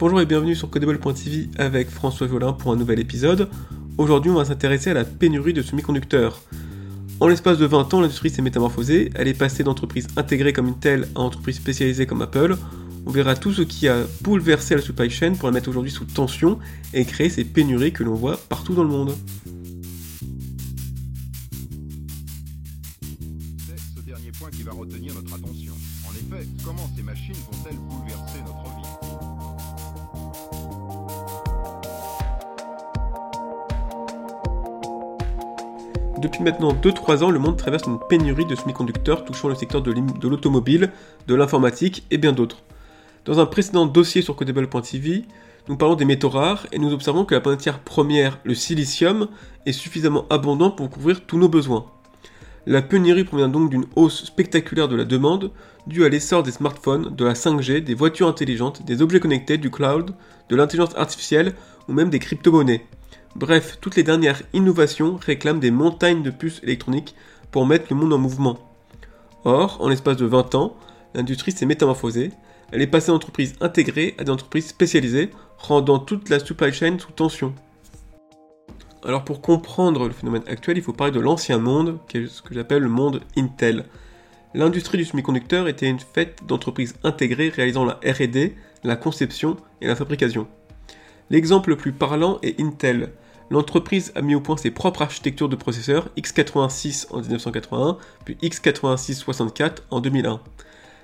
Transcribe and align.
Bonjour 0.00 0.20
et 0.20 0.26
bienvenue 0.26 0.54
sur 0.54 0.70
Codable.tv 0.70 1.48
avec 1.58 1.90
François 1.90 2.28
Violin 2.28 2.52
pour 2.52 2.70
un 2.70 2.76
nouvel 2.76 3.00
épisode. 3.00 3.48
Aujourd'hui, 3.98 4.30
on 4.30 4.36
va 4.36 4.44
s'intéresser 4.44 4.90
à 4.90 4.94
la 4.94 5.04
pénurie 5.04 5.52
de 5.52 5.60
semi-conducteurs. 5.60 6.40
En 7.18 7.26
l'espace 7.26 7.58
de 7.58 7.66
20 7.66 7.94
ans, 7.94 8.00
l'industrie 8.00 8.30
s'est 8.30 8.40
métamorphosée, 8.40 9.10
elle 9.16 9.26
est 9.26 9.34
passée 9.34 9.64
d'entreprises 9.64 10.06
intégrées 10.16 10.52
comme 10.52 10.68
Intel 10.68 11.08
à 11.16 11.18
entreprises 11.18 11.56
spécialisées 11.56 12.06
comme 12.06 12.22
Apple. 12.22 12.56
On 13.06 13.10
verra 13.10 13.34
tout 13.34 13.52
ce 13.52 13.62
qui 13.62 13.88
a 13.88 14.04
bouleversé 14.20 14.76
la 14.76 14.82
supply 14.82 15.10
chain 15.10 15.32
pour 15.32 15.48
la 15.48 15.52
mettre 15.52 15.68
aujourd'hui 15.68 15.90
sous 15.90 16.04
tension 16.04 16.60
et 16.94 17.04
créer 17.04 17.28
ces 17.28 17.42
pénuries 17.42 17.92
que 17.92 18.04
l'on 18.04 18.14
voit 18.14 18.36
partout 18.36 18.74
dans 18.74 18.84
le 18.84 18.90
monde. 18.90 19.16
Depuis 36.20 36.42
maintenant 36.42 36.72
2-3 36.72 37.22
ans, 37.22 37.30
le 37.30 37.38
monde 37.38 37.56
traverse 37.56 37.86
une 37.86 38.00
pénurie 38.08 38.44
de 38.44 38.56
semi-conducteurs 38.56 39.24
touchant 39.24 39.46
le 39.46 39.54
secteur 39.54 39.82
de 39.82 40.28
l'automobile, 40.28 40.90
de 41.28 41.34
l'informatique 41.36 42.04
et 42.10 42.18
bien 42.18 42.32
d'autres. 42.32 42.64
Dans 43.24 43.38
un 43.38 43.46
précédent 43.46 43.86
dossier 43.86 44.20
sur 44.20 44.34
Codable.tv, 44.34 45.22
nous 45.68 45.76
parlons 45.76 45.94
des 45.94 46.04
métaux 46.04 46.28
rares 46.28 46.66
et 46.72 46.80
nous 46.80 46.92
observons 46.92 47.24
que 47.24 47.36
la 47.36 47.40
matière 47.40 47.78
première, 47.78 48.40
le 48.42 48.56
silicium, 48.56 49.28
est 49.64 49.72
suffisamment 49.72 50.26
abondant 50.28 50.72
pour 50.72 50.90
couvrir 50.90 51.24
tous 51.24 51.38
nos 51.38 51.48
besoins. 51.48 51.86
La 52.66 52.82
pénurie 52.82 53.22
provient 53.22 53.48
donc 53.48 53.70
d'une 53.70 53.86
hausse 53.94 54.24
spectaculaire 54.24 54.88
de 54.88 54.96
la 54.96 55.04
demande 55.04 55.52
due 55.86 56.04
à 56.04 56.08
l'essor 56.08 56.42
des 56.42 56.50
smartphones, 56.50 57.14
de 57.14 57.24
la 57.24 57.34
5G, 57.34 57.78
des 57.78 57.94
voitures 57.94 58.26
intelligentes, 58.26 58.84
des 58.84 59.02
objets 59.02 59.20
connectés, 59.20 59.56
du 59.56 59.70
cloud, 59.70 60.14
de 60.48 60.56
l'intelligence 60.56 60.96
artificielle 60.96 61.54
ou 61.88 61.92
même 61.92 62.10
des 62.10 62.18
crypto-monnaies. 62.18 62.84
Bref, 63.36 63.78
toutes 63.80 63.96
les 63.96 64.02
dernières 64.02 64.42
innovations 64.52 65.16
réclament 65.16 65.60
des 65.60 65.70
montagnes 65.70 66.22
de 66.22 66.30
puces 66.30 66.60
électroniques 66.62 67.14
pour 67.50 67.66
mettre 67.66 67.86
le 67.90 67.96
monde 67.96 68.12
en 68.12 68.18
mouvement. 68.18 68.58
Or, 69.44 69.78
en 69.80 69.88
l'espace 69.88 70.16
de 70.16 70.26
20 70.26 70.54
ans, 70.54 70.76
l'industrie 71.14 71.52
s'est 71.52 71.66
métamorphosée, 71.66 72.32
elle 72.70 72.82
est 72.82 72.86
passée 72.86 73.12
d'entreprises 73.12 73.54
intégrées 73.60 74.14
à 74.18 74.24
des 74.24 74.30
entreprises 74.30 74.68
spécialisées, 74.68 75.30
rendant 75.56 75.98
toute 75.98 76.28
la 76.28 76.38
supply 76.38 76.72
chain 76.72 76.98
sous 76.98 77.12
tension. 77.12 77.54
Alors 79.04 79.24
pour 79.24 79.40
comprendre 79.40 80.06
le 80.06 80.12
phénomène 80.12 80.42
actuel, 80.48 80.76
il 80.76 80.82
faut 80.82 80.92
parler 80.92 81.12
de 81.12 81.20
l'ancien 81.20 81.58
monde, 81.58 81.98
qui 82.08 82.18
est 82.18 82.26
ce 82.26 82.42
que 82.42 82.52
j'appelle 82.52 82.82
le 82.82 82.88
monde 82.88 83.22
Intel. 83.36 83.84
L'industrie 84.54 84.98
du 84.98 85.04
semi-conducteur 85.04 85.68
était 85.68 85.88
une 85.88 86.00
fête 86.00 86.40
d'entreprises 86.46 86.94
intégrées 87.04 87.48
réalisant 87.48 87.84
la 87.84 88.00
R&D, 88.04 88.56
la 88.84 88.96
conception 88.96 89.56
et 89.80 89.86
la 89.86 89.96
fabrication. 89.96 90.46
L'exemple 91.30 91.70
le 91.70 91.76
plus 91.76 91.92
parlant 91.92 92.38
est 92.42 92.60
Intel. 92.60 93.12
L'entreprise 93.50 94.12
a 94.14 94.22
mis 94.22 94.34
au 94.34 94.40
point 94.40 94.56
ses 94.56 94.70
propres 94.70 95.02
architectures 95.02 95.48
de 95.48 95.56
processeurs 95.56 96.08
x86 96.16 97.06
en 97.10 97.20
1981, 97.20 97.96
puis 98.24 98.36
x86-64 98.42 99.78
en 99.90 100.00
2001. 100.00 100.40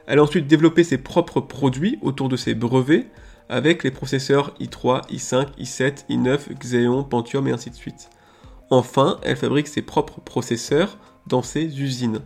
Elle 0.06 0.18
a 0.18 0.22
ensuite 0.22 0.46
développé 0.46 0.84
ses 0.84 0.98
propres 0.98 1.40
produits 1.40 1.98
autour 2.02 2.28
de 2.28 2.36
ses 2.36 2.54
brevets, 2.54 3.06
avec 3.48 3.84
les 3.84 3.90
processeurs 3.90 4.54
i3, 4.60 5.06
i5, 5.10 5.46
i7, 5.58 6.06
i9, 6.08 6.54
Xeon, 6.58 7.04
Pentium 7.04 7.46
et 7.46 7.52
ainsi 7.52 7.70
de 7.70 7.74
suite. 7.74 8.10
Enfin, 8.70 9.18
elle 9.22 9.36
fabrique 9.36 9.68
ses 9.68 9.82
propres 9.82 10.20
processeurs 10.20 10.98
dans 11.26 11.42
ses 11.42 11.80
usines. 11.80 12.20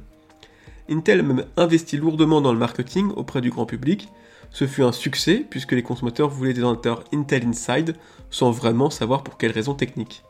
Intel 0.89 1.23
même 1.23 1.45
investi 1.57 1.97
lourdement 1.97 2.41
dans 2.41 2.53
le 2.53 2.59
marketing 2.59 3.11
auprès 3.17 3.41
du 3.41 3.51
grand 3.51 3.67
public. 3.67 4.09
Ce 4.51 4.67
fut 4.67 4.83
un 4.83 4.93
succès 4.93 5.45
puisque 5.49 5.73
les 5.73 5.83
consommateurs 5.83 6.29
voulaient 6.29 6.55
des 6.55 6.63
ordinateurs 6.63 7.05
Intel 7.13 7.47
Inside 7.47 7.97
sans 8.31 8.51
vraiment 8.51 8.91
savoir 8.91 9.23
pour 9.23 9.39
quelles 9.39 9.53
raisons 9.53 9.75
techniques. 9.75 10.23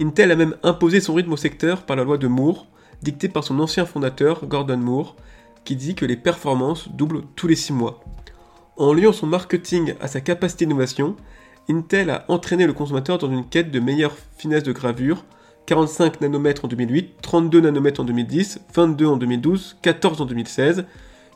Intel 0.00 0.30
a 0.32 0.36
même 0.36 0.56
imposé 0.62 1.00
son 1.00 1.14
rythme 1.14 1.32
au 1.32 1.36
secteur 1.36 1.82
par 1.82 1.96
la 1.96 2.04
loi 2.04 2.18
de 2.18 2.26
Moore, 2.26 2.66
dictée 3.02 3.28
par 3.28 3.44
son 3.44 3.58
ancien 3.60 3.84
fondateur 3.84 4.46
Gordon 4.46 4.78
Moore, 4.78 5.16
qui 5.64 5.76
dit 5.76 5.94
que 5.94 6.06
les 6.06 6.16
performances 6.16 6.88
doublent 6.88 7.22
tous 7.36 7.46
les 7.46 7.56
6 7.56 7.72
mois. 7.72 8.02
En 8.76 8.92
liant 8.92 9.12
son 9.12 9.26
marketing 9.26 9.94
à 10.00 10.08
sa 10.08 10.20
capacité 10.20 10.64
d'innovation, 10.64 11.16
Intel 11.68 12.10
a 12.10 12.24
entraîné 12.28 12.66
le 12.66 12.72
consommateur 12.72 13.18
dans 13.18 13.30
une 13.30 13.48
quête 13.48 13.70
de 13.70 13.80
meilleure 13.80 14.16
finesse 14.36 14.62
de 14.62 14.72
gravure, 14.72 15.24
45 15.66 16.20
nanomètres 16.20 16.64
en 16.64 16.68
2008, 16.68 17.14
32 17.22 17.60
nanomètres 17.60 18.00
en 18.00 18.04
2010, 18.04 18.60
22 18.74 19.06
en 19.06 19.16
2012, 19.16 19.76
14 19.82 20.20
en 20.20 20.26
2016, 20.26 20.86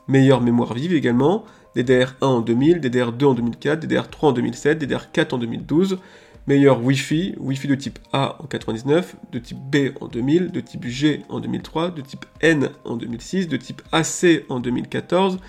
meilleure 0.07 0.41
mémoire 0.41 0.73
vive 0.73 0.93
également, 0.93 1.43
DDR1 1.75 2.13
en 2.21 2.41
2000, 2.41 2.79
DDR2 2.79 3.25
en 3.25 3.33
2004, 3.33 3.85
DDR3 3.85 4.17
en 4.21 4.31
2007, 4.31 4.83
DDR4 4.83 5.35
en 5.35 5.37
2012, 5.37 5.99
meilleur 6.47 6.83
Wi-Fi, 6.83 7.35
Wi-Fi 7.37 7.67
de 7.67 7.75
type 7.75 7.99
A 8.13 8.37
en 8.39 8.47
99, 8.47 9.15
de 9.31 9.39
type 9.39 9.57
B 9.71 9.91
en 10.01 10.07
2000, 10.07 10.51
de 10.51 10.59
type 10.61 10.85
G 10.85 11.23
en 11.29 11.39
2003, 11.39 11.91
de 11.91 12.01
type 12.01 12.25
N 12.41 12.69
en 12.85 12.95
2006, 12.95 13.47
de 13.47 13.57
type 13.57 13.81
AC 13.91 14.43
en 14.49 14.59
2014, 14.59 15.39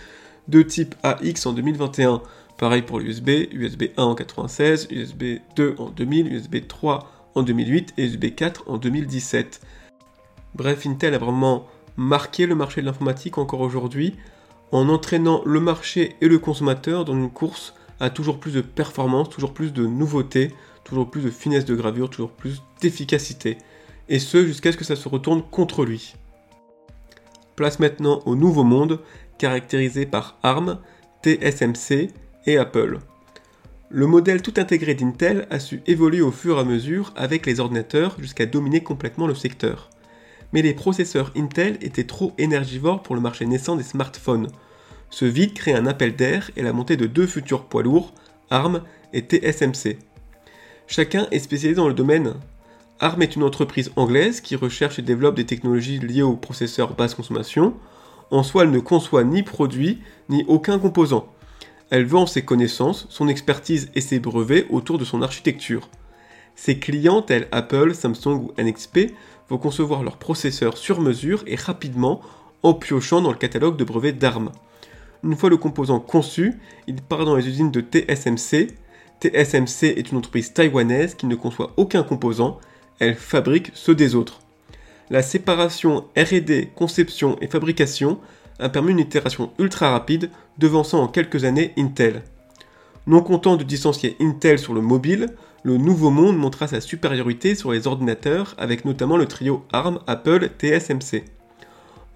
de 0.48 0.62
type 0.62 0.94
AX 1.02 1.46
en 1.46 1.52
2021. 1.52 2.22
Pareil 2.58 2.82
pour 2.82 2.98
l'USB, 2.98 3.28
USB 3.52 3.84
1 3.96 4.02
en 4.02 4.14
96, 4.16 4.88
USB 4.90 5.38
2 5.54 5.76
en 5.78 5.90
2000, 5.90 6.32
USB 6.34 6.66
3 6.66 7.08
en 7.36 7.42
2008 7.44 7.94
et 7.96 8.04
USB 8.04 8.34
4 8.34 8.64
en 8.66 8.78
2017. 8.78 9.60
Bref, 10.56 10.86
Intel 10.86 11.14
a 11.14 11.19
vraiment 11.19 11.66
marqué 11.96 12.46
le 12.46 12.56
marché 12.56 12.80
de 12.80 12.86
l'informatique 12.86 13.38
encore 13.38 13.60
aujourd'hui 13.60 14.14
en 14.73 14.89
entraînant 14.89 15.43
le 15.45 15.61
marché 15.61 16.17
et 16.21 16.29
le 16.29 16.39
consommateur 16.39 17.05
dans 17.05 17.15
une 17.15 17.31
course 17.31 17.75
à 18.01 18.11
toujours 18.11 18.39
plus 18.39 18.53
de 18.53 18.61
performance, 18.61 19.29
toujours 19.29 19.55
plus 19.55 19.73
de 19.73 19.87
nouveautés, 19.87 20.53
toujours 20.84 21.11
plus 21.11 21.23
de 21.23 21.31
finesse 21.31 21.65
de 21.65 21.75
gravure, 21.75 22.11
toujours 22.11 22.31
plus 22.31 22.62
d'efficacité. 22.81 23.59
Et 24.09 24.19
ce 24.19 24.45
jusqu'à 24.47 24.73
ce 24.73 24.77
que 24.77 24.84
ça 24.84 24.97
se 24.97 25.09
retourne 25.09 25.43
contre 25.43 25.84
lui. 25.84 26.15
Place 27.56 27.79
maintenant 27.79 28.23
au 28.25 28.37
nouveau 28.37 28.65
monde, 28.65 29.01
caractérisé 29.39 30.06
par 30.06 30.39
ARM, 30.43 30.79
TSMC 31.23 32.11
et 32.47 32.59
Apple. 32.59 33.00
Le 33.91 34.06
modèle 34.06 34.43
tout 34.43 34.55
intégré 34.59 34.95
d'Intel 34.95 35.47
a 35.50 35.59
su 35.59 35.83
évoluer 35.87 36.21
au 36.21 36.31
fur 36.31 36.59
et 36.59 36.61
à 36.61 36.65
mesure 36.65 37.12
avec 37.17 37.47
les 37.47 37.59
ordinateurs 37.59 38.17
jusqu'à 38.19 38.47
dominer 38.47 38.83
complètement 38.83 39.27
le 39.27 39.35
secteur. 39.35 39.91
Mais 40.53 40.62
les 40.62 40.75
processeurs 40.75 41.32
Intel 41.36 41.78
étaient 41.81 42.04
trop 42.04 42.32
énergivores 42.38 43.03
pour 43.03 43.14
le 43.14 43.20
marché 43.20 43.47
naissant 43.47 43.76
des 43.76 43.82
smartphones. 43.82 44.48
Ce 45.10 45.25
vide 45.25 45.54
crée 45.54 45.75
un 45.75 45.86
appel 45.86 46.16
d'air 46.16 46.50
et 46.56 46.62
la 46.62 46.72
montée 46.72 46.97
de 46.97 47.06
deux 47.06 47.26
futurs 47.26 47.64
poids 47.64 47.82
lourds, 47.82 48.12
ARM 48.50 48.82
et 49.12 49.20
TSMC. 49.20 49.98
Chacun 50.87 51.26
est 51.31 51.38
spécialisé 51.38 51.76
dans 51.76 51.88
le 51.88 51.94
domaine. 51.94 52.34
ARM 53.00 53.22
est 53.22 53.37
une 53.37 53.44
entreprise 53.44 53.92
anglaise 53.97 54.41
qui 54.41 54.56
recherche 54.56 54.98
et 54.98 55.03
développe 55.03 55.37
des 55.37 55.47
technologies 55.47 55.98
liées 55.98 56.22
aux 56.22 56.37
processeurs 56.37 56.94
basse 56.94 57.14
consommation. 57.14 57.75
En 58.31 58.42
soi, 58.42 58.64
elle 58.64 58.70
ne 58.70 58.81
conçoit 58.81 59.25
ni 59.25 59.42
produit, 59.42 60.00
ni 60.28 60.44
aucun 60.48 60.78
composant. 60.78 61.28
Elle 61.91 62.04
vend 62.04 62.26
ses 62.26 62.42
connaissances, 62.42 63.06
son 63.08 63.28
expertise 63.28 63.91
et 63.94 64.00
ses 64.00 64.19
brevets 64.19 64.66
autour 64.69 64.98
de 64.98 65.04
son 65.04 65.22
architecture. 65.22 65.88
Ses 66.54 66.78
clients 66.78 67.22
tels 67.22 67.48
Apple, 67.53 67.94
Samsung 67.94 68.34
ou 68.34 68.53
NXP 68.58 69.12
vont 69.48 69.59
concevoir 69.59 70.03
leurs 70.03 70.19
processeurs 70.19 70.76
sur 70.76 71.00
mesure 71.00 71.42
et 71.47 71.56
rapidement 71.56 72.20
en 72.62 72.75
piochant 72.75 73.20
dans 73.20 73.31
le 73.31 73.38
catalogue 73.38 73.76
de 73.76 73.84
brevets 73.84 74.19
d'ARM. 74.19 74.50
Une 75.25 75.36
fois 75.36 75.50
le 75.50 75.56
composant 75.56 76.00
conçu, 76.00 76.54
il 76.86 76.97
part 77.03 77.25
dans 77.25 77.36
les 77.36 77.48
usines 77.48 77.70
de 77.70 77.81
TSMC. 77.81 78.69
TSMC 79.20 79.84
est 79.97 80.10
une 80.10 80.19
entreprise 80.19 80.53
taïwanaise 80.53 81.14
qui 81.14 81.26
ne 81.26 81.34
conçoit 81.34 81.72
aucun 81.76 82.03
composant, 82.03 82.58
elle 83.00 83.14
fabrique 83.14 83.72
ceux 83.75 83.94
des 83.94 84.14
autres. 84.14 84.41
La 85.10 85.22
séparation 85.22 86.04
RD, 86.16 86.75
conception 86.75 87.37
et 87.41 87.47
fabrication 87.47 88.20
a 88.58 88.69
permis 88.69 88.92
une 88.92 88.98
itération 88.98 89.53
ultra 89.58 89.91
rapide, 89.91 90.31
devançant 90.58 91.03
en 91.03 91.08
quelques 91.08 91.44
années 91.44 91.72
Intel. 91.78 92.22
Non 93.08 93.22
content 93.22 93.56
de 93.56 93.64
distancier 93.64 94.19
Intel 94.20 94.58
sur 94.58 94.75
le 94.75 94.82
mobile, 94.82 95.34
le 95.62 95.78
nouveau 95.78 96.10
monde 96.10 96.37
montra 96.37 96.69
sa 96.69 96.82
supériorité 96.82 97.55
sur 97.55 97.72
les 97.72 97.87
ordinateurs 97.87 98.55
avec 98.58 98.84
notamment 98.84 99.16
le 99.16 99.25
trio 99.25 99.64
ARM, 99.72 100.00
Apple, 100.06 100.50
TSMC. 100.58 101.25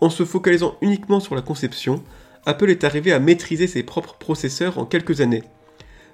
En 0.03 0.11
se 0.11 0.27
focalisant 0.27 0.77
uniquement 0.83 1.19
sur 1.19 1.35
la 1.35 1.41
conception, 1.41 2.03
Apple 2.45 2.69
est 2.69 2.85
arrivé 2.85 3.11
à 3.11 3.21
maîtriser 3.21 3.69
ses 3.69 3.83
propres 3.83 4.17
processeurs 4.19 4.77
en 4.77 4.85
quelques 4.85 5.23
années. 5.23 5.45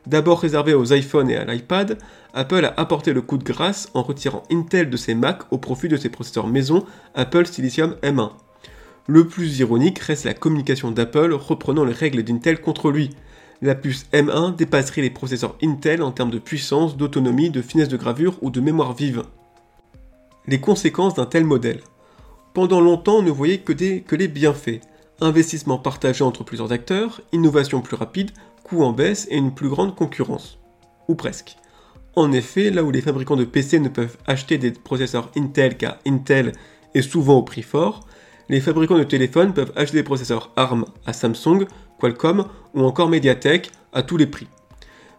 D'abord 0.06 0.38
réservé 0.38 0.74
aux 0.74 0.94
iPhones 0.94 1.30
et 1.30 1.36
à 1.36 1.44
l'iPad, 1.44 1.98
Apple 2.32 2.64
a 2.64 2.80
apporté 2.80 3.12
le 3.12 3.20
coup 3.20 3.36
de 3.36 3.42
grâce 3.42 3.90
en 3.94 4.04
retirant 4.04 4.44
Intel 4.48 4.90
de 4.90 4.96
ses 4.96 5.16
Mac 5.16 5.40
au 5.50 5.58
profit 5.58 5.88
de 5.88 5.96
ses 5.96 6.08
processeurs 6.08 6.46
maison 6.46 6.84
Apple 7.16 7.46
Silicium 7.46 7.96
M1. 8.04 8.30
Le 9.08 9.26
plus 9.26 9.58
ironique 9.58 9.98
reste 9.98 10.24
la 10.24 10.34
communication 10.34 10.92
d'Apple 10.92 11.32
reprenant 11.32 11.84
les 11.84 11.92
règles 11.92 12.22
d'Intel 12.22 12.60
contre 12.60 12.92
lui. 12.92 13.10
La 13.60 13.74
puce 13.74 14.06
M1 14.12 14.54
dépasserait 14.54 15.02
les 15.02 15.10
processeurs 15.10 15.56
Intel 15.62 16.02
en 16.02 16.12
termes 16.12 16.30
de 16.30 16.38
puissance, 16.38 16.96
d'autonomie, 16.96 17.50
de 17.50 17.60
finesse 17.60 17.88
de 17.88 17.96
gravure 17.96 18.36
ou 18.40 18.50
de 18.50 18.60
mémoire 18.60 18.92
vive. 18.92 19.24
Les 20.46 20.60
conséquences 20.60 21.14
d'un 21.14 21.26
tel 21.26 21.44
modèle. 21.44 21.80
Pendant 22.54 22.80
longtemps, 22.80 23.16
on 23.16 23.22
ne 23.22 23.32
voyait 23.32 23.58
que, 23.58 23.72
des, 23.72 24.04
les 24.12 24.28
bienfaits. 24.28 24.80
Investissement 25.20 25.78
partagé 25.78 26.22
entre 26.22 26.44
plusieurs 26.44 26.70
acteurs, 26.70 27.20
innovation 27.32 27.80
plus 27.80 27.96
rapide, 27.96 28.30
coûts 28.62 28.84
en 28.84 28.92
baisse 28.92 29.26
et 29.28 29.36
une 29.36 29.52
plus 29.52 29.68
grande 29.68 29.96
concurrence. 29.96 30.60
Ou 31.08 31.16
presque. 31.16 31.56
En 32.14 32.30
effet, 32.30 32.70
là 32.70 32.84
où 32.84 32.92
les 32.92 33.00
fabricants 33.00 33.34
de 33.34 33.44
PC 33.44 33.80
ne 33.80 33.88
peuvent 33.88 34.16
acheter 34.28 34.58
des 34.58 34.70
processeurs 34.70 35.32
Intel 35.36 35.76
car 35.76 35.98
Intel 36.06 36.52
est 36.94 37.02
souvent 37.02 37.38
au 37.38 37.42
prix 37.42 37.62
fort, 37.62 38.06
les 38.48 38.60
fabricants 38.60 38.98
de 38.98 39.04
téléphones 39.04 39.52
peuvent 39.52 39.72
acheter 39.76 39.98
des 39.98 40.02
processeurs 40.02 40.50
ARM 40.56 40.86
à 41.06 41.12
Samsung, 41.12 41.66
Qualcomm 42.00 42.46
ou 42.74 42.82
encore 42.82 43.08
Mediatek 43.08 43.70
à 43.92 44.02
tous 44.02 44.16
les 44.16 44.26
prix. 44.26 44.48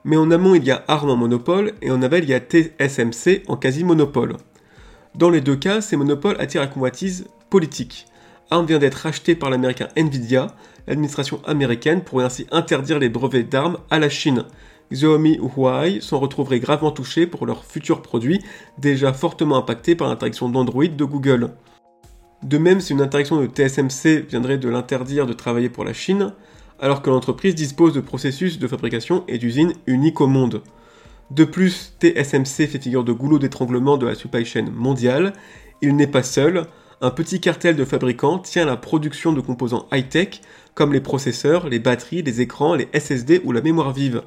Mais 0.03 0.17
en 0.17 0.31
amont, 0.31 0.55
il 0.55 0.63
y 0.63 0.71
a 0.71 0.83
ARM 0.87 1.09
en 1.09 1.15
monopole 1.15 1.73
et 1.81 1.91
en 1.91 2.01
aval, 2.01 2.23
il 2.23 2.29
y 2.29 2.33
a 2.33 2.39
TSMC 2.39 3.43
en 3.47 3.57
quasi-monopole. 3.57 4.37
Dans 5.15 5.29
les 5.29 5.41
deux 5.41 5.55
cas, 5.55 5.81
ces 5.81 5.97
monopoles 5.97 6.37
attirent 6.39 6.61
la 6.61 6.67
convoitise 6.67 7.27
politique. 7.49 8.07
ARM 8.49 8.65
vient 8.65 8.79
d'être 8.79 8.95
racheté 8.95 9.35
par 9.35 9.49
l'américain 9.49 9.89
Nvidia, 9.95 10.47
l'administration 10.87 11.41
américaine 11.45 12.03
pourrait 12.03 12.25
ainsi 12.25 12.47
interdire 12.51 12.97
les 12.97 13.09
brevets 13.09 13.47
d'armes 13.47 13.77
à 13.91 13.99
la 13.99 14.09
Chine. 14.09 14.45
Xiaomi 14.91 15.37
ou 15.39 15.51
Huawei 15.55 16.01
s'en 16.01 16.17
retrouveraient 16.17 16.59
gravement 16.59 16.91
touchés 16.91 17.27
pour 17.27 17.45
leurs 17.45 17.63
futurs 17.63 18.01
produits, 18.01 18.41
déjà 18.79 19.13
fortement 19.13 19.57
impactés 19.57 19.95
par 19.95 20.07
l'interdiction 20.07 20.49
d'Android 20.49 20.87
de 20.87 21.05
Google. 21.05 21.51
De 22.44 22.57
même, 22.57 22.80
si 22.80 22.94
une 22.94 23.01
interdiction 23.01 23.41
de 23.41 23.47
TSMC 23.47 24.25
viendrait 24.30 24.57
de 24.57 24.69
l'interdire 24.69 25.25
de 25.25 25.33
travailler 25.33 25.69
pour 25.69 25.83
la 25.83 25.94
Chine, 25.94 26.33
alors 26.80 27.01
que 27.01 27.09
l'entreprise 27.09 27.56
dispose 27.56 27.94
de 27.94 28.00
processus 28.00 28.59
de 28.59 28.68
fabrication 28.68 29.25
et 29.27 29.38
d'usines 29.38 29.74
uniques 29.88 30.21
au 30.21 30.27
monde. 30.27 30.62
De 31.31 31.44
plus, 31.44 31.94
TSMC 32.00 32.68
fait 32.68 32.81
figure 32.81 33.03
de 33.03 33.12
goulot 33.12 33.39
d'étranglement 33.39 33.97
de 33.97 34.07
la 34.07 34.15
supply 34.15 34.45
chain 34.45 34.65
mondiale, 34.74 35.33
il 35.81 35.95
n'est 35.95 36.07
pas 36.07 36.24
seul, 36.24 36.65
un 37.01 37.12
petit 37.12 37.39
cartel 37.39 37.75
de 37.75 37.86
fabricants 37.86 38.39
tient 38.39 38.65
la 38.65 38.75
production 38.75 39.31
de 39.31 39.39
composants 39.39 39.88
high-tech 39.91 40.41
comme 40.74 40.91
les 40.91 41.01
processeurs, 41.01 41.69
les 41.69 41.80
batteries, 41.80 42.24
les 42.24 42.41
écrans, 42.41 42.75
les 42.75 42.89
SSD 42.94 43.41
ou 43.45 43.51
la 43.51 43.62
mémoire 43.62 43.94
vive. 43.94 44.21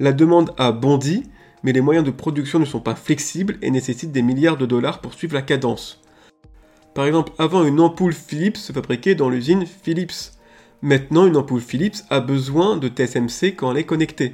La 0.00 0.12
demande 0.12 0.52
a 0.58 0.72
bondi, 0.72 1.24
mais 1.62 1.72
les 1.72 1.80
moyens 1.80 2.04
de 2.04 2.10
production 2.10 2.58
ne 2.58 2.64
sont 2.64 2.80
pas 2.80 2.94
flexibles 2.94 3.56
et 3.62 3.70
nécessitent 3.70 4.12
des 4.12 4.22
milliards 4.22 4.56
de 4.56 4.66
dollars 4.66 5.00
pour 5.00 5.14
suivre 5.14 5.34
la 5.34 5.42
cadence. 5.42 6.02
Par 6.94 7.06
exemple, 7.06 7.32
avant 7.38 7.64
une 7.64 7.80
ampoule 7.80 8.12
Philips 8.12 8.58
se 8.58 8.72
fabriquait 8.72 9.14
dans 9.14 9.30
l'usine 9.30 9.64
Philips. 9.64 10.32
Maintenant, 10.82 11.26
une 11.26 11.38
ampoule 11.38 11.62
Philips 11.62 12.02
a 12.10 12.20
besoin 12.20 12.76
de 12.76 12.88
TSMC 12.88 13.54
quand 13.56 13.70
elle 13.70 13.78
est 13.78 13.84
connectée. 13.84 14.32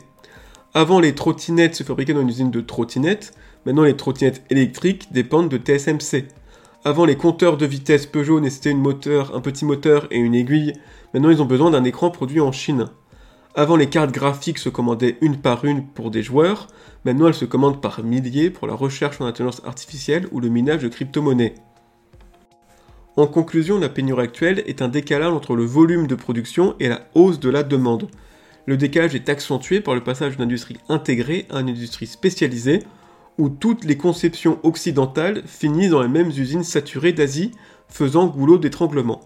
Avant, 0.75 0.99
les 0.99 1.15
trottinettes 1.15 1.77
se 1.77 1.85
fabriquaient 1.85 2.15
dans 2.15 2.23
une 2.23 2.29
usine 2.29 2.51
de 2.51 2.61
trottinettes. 2.61 3.33
Maintenant, 3.65 3.85
les 3.85 3.97
trottinettes 3.97 4.43
électriques 4.51 5.13
dépendent 5.13 5.49
de 5.49 5.57
TSMC. 5.57 6.27
Avant, 6.85 7.05
les 7.05 7.17
compteurs 7.17 7.59
de 7.59 7.67
vitesse 7.67 8.07
Peugeot 8.07 8.41
nécessitaient 8.41 8.75
moteur, 8.75 9.37
un 9.37 9.41
petit 9.41 9.65
moteur 9.65 10.09
et 10.11 10.19
une 10.19 10.35
aiguille. 10.35 10.73
Maintenant, 11.15 11.31
ils 11.31 11.41
ont 11.41 11.47
besoin 11.47 11.71
d'un 11.71 11.85
écran 11.85 12.11
produit 12.11 12.41
en 12.41 12.51
Chine. 12.51 12.87
Avant, 13.55 13.77
les 13.77 13.89
cartes 13.89 14.13
graphiques 14.13 14.59
se 14.59 14.69
commandaient 14.69 15.17
une 15.21 15.37
par 15.37 15.65
une 15.65 15.87
pour 15.87 16.11
des 16.11 16.25
joueurs. 16.25 16.67
Maintenant, 17.05 17.29
elles 17.29 17.35
se 17.35 17.45
commandent 17.45 17.81
par 17.81 18.03
milliers 18.03 18.51
pour 18.51 18.67
la 18.67 18.75
recherche 18.75 19.21
en 19.21 19.27
intelligence 19.27 19.63
artificielle 19.65 20.27
ou 20.33 20.41
le 20.41 20.49
minage 20.49 20.83
de 20.83 20.89
crypto-monnaies. 20.89 21.55
En 23.19 23.27
conclusion, 23.27 23.81
la 23.81 23.89
pénurie 23.89 24.23
actuelle 24.23 24.63
est 24.69 24.81
un 24.81 24.87
décalage 24.87 25.33
entre 25.33 25.57
le 25.57 25.65
volume 25.65 26.07
de 26.07 26.15
production 26.15 26.77
et 26.79 26.89
la 26.89 27.01
hausse 27.17 27.41
de 27.41 27.51
la 27.51 27.65
demande. 27.65 28.07
Le 28.65 28.77
décalage 28.77 29.17
est 29.17 29.29
accentué 29.29 29.81
par 29.81 29.97
le 29.97 30.05
passage 30.05 30.37
d'une 30.37 30.45
industrie 30.45 30.77
intégrée 30.89 31.45
à 31.51 31.59
une 31.59 31.71
industrie 31.71 32.07
spécialisée, 32.07 32.79
où 33.37 33.49
toutes 33.49 33.85
les 33.85 33.97
conceptions 33.97 34.61
occidentales 34.63 35.43
finissent 35.47 35.91
dans 35.91 36.03
les 36.03 36.09
mêmes 36.09 36.29
usines 36.29 36.63
saturées 36.63 37.13
d'Asie, 37.13 37.51
faisant 37.89 38.29
goulot 38.29 38.57
d'étranglement. 38.57 39.23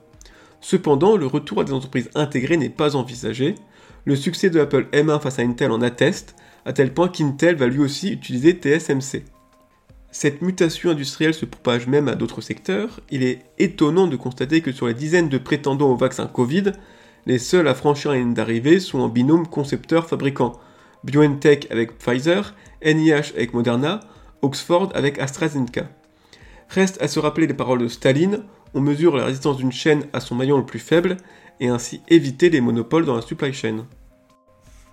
Cependant, 0.63 1.19
le 1.19 1.27
retour 1.27 1.61
à 1.61 1.65
des 1.65 1.75
entreprises 1.75 2.09
intégrées 2.15 2.57
n'est 2.57 2.71
pas 2.71 2.97
envisagé. 2.97 3.57
Le 4.07 4.17
succès 4.17 4.49
de 4.49 4.59
Apple 4.59 4.87
M1 4.95 5.21
face 5.21 5.39
à 5.39 5.43
Intel 5.43 5.71
en 5.71 5.83
atteste, 5.83 6.35
à 6.65 6.73
tel 6.73 6.95
point 6.95 7.09
qu'Intel 7.09 7.57
va 7.57 7.67
lui 7.67 7.81
aussi 7.81 8.11
utiliser 8.11 8.53
TSMC. 8.53 9.25
Cette 10.15 10.43
mutation 10.43 10.91
industrielle 10.91 11.33
se 11.33 11.47
propage 11.47 11.87
même 11.87 12.07
à 12.07 12.15
d'autres 12.15 12.43
secteurs. 12.43 13.01
Il 13.11 13.23
est 13.23 13.47
étonnant 13.59 14.07
de 14.07 14.17
constater 14.17 14.61
que 14.61 14.71
sur 14.71 14.87
les 14.87 14.93
dizaines 14.93 15.31
de 15.31 15.39
prétendants 15.39 15.91
au 15.91 15.97
vaccin 15.97 16.27
Covid, 16.27 16.73
les 17.25 17.39
seuls 17.39 17.67
à 17.67 17.75
franchir 17.75 18.11
la 18.13 18.19
ligne 18.19 18.35
d'arrivée 18.35 18.79
sont 18.79 19.01
en 19.01 19.09
binôme 19.09 19.47
concepteur-fabricant. 19.47 20.61
BioNTech 21.03 21.67
avec 21.71 21.97
Pfizer, 21.97 22.55
NIH 22.85 23.33
avec 23.35 23.55
Moderna, 23.55 24.01
Oxford 24.43 24.91
avec 24.95 25.19
AstraZeneca. 25.19 25.89
Reste 26.69 27.01
à 27.01 27.09
se 27.09 27.19
rappeler 27.19 27.47
les 27.47 27.55
paroles 27.55 27.81
de 27.81 27.89
Staline, 27.89 28.43
on 28.75 28.83
mesure 28.83 29.17
la 29.17 29.25
résistance 29.25 29.57
d'une 29.57 29.73
chaîne 29.73 30.05
à 30.13 30.21
son 30.21 30.35
maillon 30.35 30.59
le 30.59 30.67
plus 30.67 30.79
faible, 30.79 31.17
et 31.59 31.69
ainsi 31.69 32.03
éviter 32.09 32.51
les 32.51 32.61
monopoles 32.61 33.07
dans 33.07 33.17
la 33.17 33.23
supply 33.23 33.55
chain. 33.55 33.87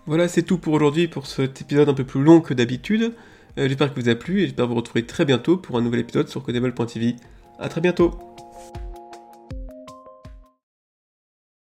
Voilà, 0.05 0.29
c'est 0.29 0.43
tout 0.43 0.57
pour 0.57 0.73
aujourd'hui 0.73 1.09
pour 1.09 1.27
cet 1.27 1.61
épisode 1.61 1.89
un 1.89 1.93
peu 1.93 2.05
plus 2.05 2.23
long 2.23 2.39
que 2.39 2.53
d'habitude. 2.53 3.13
Euh, 3.57 3.67
j'espère 3.67 3.93
que 3.93 3.99
vous 3.99 4.09
a 4.09 4.15
plu 4.15 4.41
et 4.41 4.45
j'espère 4.45 4.67
vous 4.67 4.75
retrouver 4.75 5.05
très 5.05 5.25
bientôt 5.25 5.57
pour 5.57 5.77
un 5.77 5.81
nouvel 5.81 6.01
épisode 6.01 6.27
sur 6.27 6.43
codable.tv. 6.43 7.15
A 7.59 7.69
très 7.69 7.81
bientôt 7.81 8.17